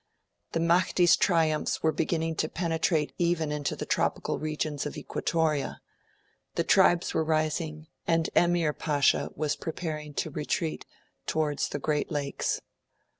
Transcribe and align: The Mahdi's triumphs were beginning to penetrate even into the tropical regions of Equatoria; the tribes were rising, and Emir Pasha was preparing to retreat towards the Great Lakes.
The 0.53 0.59
Mahdi's 0.59 1.15
triumphs 1.15 1.83
were 1.83 1.91
beginning 1.91 2.33
to 2.37 2.49
penetrate 2.49 3.13
even 3.19 3.51
into 3.51 3.75
the 3.75 3.85
tropical 3.85 4.39
regions 4.39 4.87
of 4.87 4.97
Equatoria; 4.97 5.79
the 6.55 6.63
tribes 6.63 7.13
were 7.13 7.23
rising, 7.23 7.85
and 8.07 8.27
Emir 8.35 8.73
Pasha 8.73 9.29
was 9.35 9.55
preparing 9.55 10.15
to 10.15 10.31
retreat 10.31 10.87
towards 11.27 11.69
the 11.69 11.77
Great 11.77 12.11
Lakes. 12.11 12.61